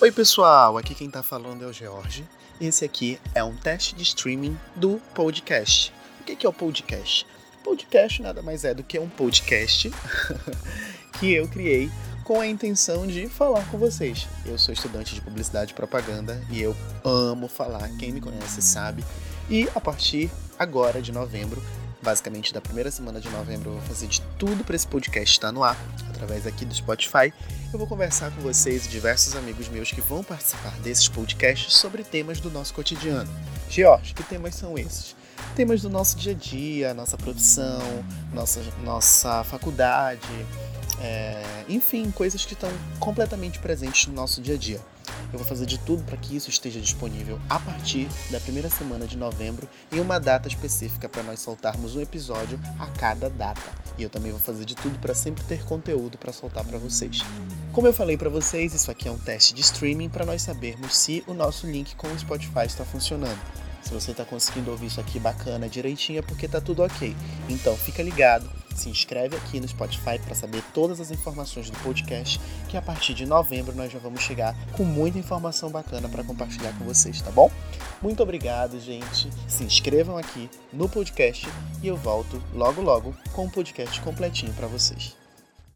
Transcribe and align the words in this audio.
Oi, 0.00 0.10
pessoal, 0.10 0.78
aqui 0.78 0.94
quem 0.94 1.10
tá 1.10 1.22
falando 1.22 1.64
é 1.64 1.66
o 1.66 1.72
George. 1.72 2.24
Esse 2.58 2.82
aqui 2.82 3.20
é 3.34 3.44
um 3.44 3.54
teste 3.54 3.94
de 3.94 4.02
streaming 4.02 4.58
do 4.74 5.00
podcast. 5.14 5.92
O 6.20 6.24
que 6.24 6.46
é 6.46 6.48
o 6.48 6.52
podcast? 6.52 7.26
Podcast 7.62 8.22
nada 8.22 8.40
mais 8.40 8.64
é 8.64 8.72
do 8.72 8.82
que 8.82 8.98
um 8.98 9.08
podcast 9.08 9.92
que 11.20 11.30
eu 11.30 11.46
criei 11.46 11.90
com 12.24 12.40
a 12.40 12.46
intenção 12.46 13.06
de 13.06 13.28
falar 13.28 13.68
com 13.70 13.76
vocês. 13.76 14.26
Eu 14.46 14.58
sou 14.58 14.72
estudante 14.72 15.14
de 15.14 15.20
publicidade 15.20 15.72
e 15.72 15.74
propaganda 15.74 16.42
e 16.50 16.62
eu 16.62 16.74
amo 17.04 17.48
falar, 17.48 17.90
quem 17.98 18.12
me 18.12 18.20
conhece 18.20 18.62
sabe. 18.62 19.04
E 19.50 19.68
a 19.74 19.80
partir 19.80 20.30
agora 20.58 21.02
de 21.02 21.12
novembro, 21.12 21.62
basicamente 22.02 22.52
da 22.52 22.60
primeira 22.60 22.90
semana 22.90 23.20
de 23.20 23.28
novembro, 23.30 23.70
eu 23.70 23.74
vou 23.74 23.82
fazer 23.82 24.08
de 24.08 24.20
tudo 24.38 24.64
para 24.64 24.74
esse 24.74 24.86
podcast 24.86 25.32
estar 25.32 25.52
no 25.52 25.62
ar, 25.62 25.76
através 26.08 26.46
aqui 26.46 26.64
do 26.64 26.74
Spotify. 26.74 27.32
Eu 27.72 27.78
vou 27.78 27.86
conversar 27.86 28.30
com 28.32 28.42
vocês 28.42 28.86
e 28.86 28.88
diversos 28.88 29.36
amigos 29.36 29.68
meus 29.68 29.90
que 29.90 30.00
vão 30.00 30.22
participar 30.22 30.72
desses 30.80 31.08
podcasts 31.08 31.74
sobre 31.74 32.02
temas 32.02 32.40
do 32.40 32.50
nosso 32.50 32.74
cotidiano. 32.74 33.30
George, 33.70 34.14
que 34.14 34.22
temas 34.22 34.54
são 34.56 34.76
esses? 34.76 35.16
Temas 35.56 35.80
do 35.80 35.88
nosso 35.88 36.16
dia 36.16 36.32
a 36.32 36.34
dia, 36.34 36.92
nossa 36.92 37.16
profissão, 37.16 37.80
nossa, 38.32 38.60
nossa 38.84 39.44
faculdade, 39.44 40.20
é, 41.00 41.42
enfim, 41.68 42.10
coisas 42.10 42.44
que 42.44 42.52
estão 42.52 42.70
completamente 42.98 43.58
presentes 43.58 44.06
no 44.06 44.14
nosso 44.14 44.40
dia 44.42 44.54
a 44.54 44.58
dia. 44.58 44.80
Eu 45.32 45.38
vou 45.38 45.48
fazer 45.48 45.64
de 45.64 45.78
tudo 45.78 46.02
para 46.04 46.16
que 46.16 46.36
isso 46.36 46.50
esteja 46.50 46.80
disponível 46.80 47.40
a 47.48 47.58
partir 47.58 48.06
da 48.30 48.38
primeira 48.38 48.68
semana 48.68 49.06
de 49.06 49.16
novembro 49.16 49.68
em 49.90 49.98
uma 49.98 50.20
data 50.20 50.46
específica 50.46 51.08
para 51.08 51.22
nós 51.22 51.40
soltarmos 51.40 51.96
um 51.96 52.00
episódio 52.00 52.60
a 52.78 52.86
cada 52.86 53.30
data. 53.30 53.62
E 53.96 54.02
eu 54.02 54.10
também 54.10 54.30
vou 54.30 54.40
fazer 54.40 54.64
de 54.64 54.74
tudo 54.74 54.98
para 54.98 55.14
sempre 55.14 55.42
ter 55.44 55.64
conteúdo 55.64 56.18
para 56.18 56.32
soltar 56.32 56.64
para 56.64 56.78
vocês. 56.78 57.20
Como 57.72 57.86
eu 57.86 57.92
falei 57.92 58.16
para 58.16 58.28
vocês, 58.28 58.74
isso 58.74 58.90
aqui 58.90 59.08
é 59.08 59.10
um 59.10 59.18
teste 59.18 59.54
de 59.54 59.62
streaming 59.62 60.08
para 60.08 60.26
nós 60.26 60.42
sabermos 60.42 60.96
se 60.96 61.24
o 61.26 61.32
nosso 61.32 61.66
link 61.66 61.94
com 61.96 62.08
o 62.08 62.18
Spotify 62.18 62.66
está 62.66 62.84
funcionando. 62.84 63.40
Se 63.82 63.92
você 63.92 64.12
está 64.12 64.24
conseguindo 64.24 64.70
ouvir 64.70 64.86
isso 64.86 65.00
aqui 65.00 65.18
bacana, 65.18 65.68
direitinho, 65.68 66.20
é 66.20 66.22
porque 66.22 66.46
está 66.46 66.60
tudo 66.60 66.82
ok. 66.82 67.14
Então 67.48 67.76
fica 67.76 68.02
ligado 68.02 68.48
se 68.74 68.88
inscreve 68.88 69.36
aqui 69.36 69.60
no 69.60 69.68
Spotify 69.68 70.18
para 70.18 70.34
saber 70.34 70.62
todas 70.74 71.00
as 71.00 71.10
informações 71.10 71.70
do 71.70 71.78
podcast, 71.78 72.40
que 72.68 72.76
a 72.76 72.82
partir 72.82 73.14
de 73.14 73.26
novembro 73.26 73.74
nós 73.74 73.92
já 73.92 73.98
vamos 73.98 74.22
chegar 74.22 74.54
com 74.72 74.84
muita 74.84 75.18
informação 75.18 75.70
bacana 75.70 76.08
para 76.08 76.24
compartilhar 76.24 76.72
com 76.78 76.84
vocês, 76.84 77.20
tá 77.20 77.30
bom? 77.30 77.50
Muito 78.00 78.22
obrigado, 78.22 78.80
gente. 78.80 79.30
Se 79.46 79.64
inscrevam 79.64 80.16
aqui 80.16 80.50
no 80.72 80.88
podcast 80.88 81.48
e 81.82 81.86
eu 81.86 81.96
volto 81.96 82.42
logo 82.52 82.80
logo 82.80 83.14
com 83.32 83.44
um 83.44 83.50
podcast 83.50 84.00
completinho 84.00 84.52
para 84.54 84.66
vocês. 84.66 85.21